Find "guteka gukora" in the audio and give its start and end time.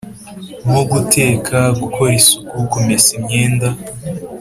0.91-2.11